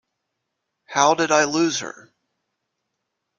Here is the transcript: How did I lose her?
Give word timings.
How 0.87 1.13
did 1.13 1.29
I 1.29 1.43
lose 1.43 1.81
her? 1.81 2.09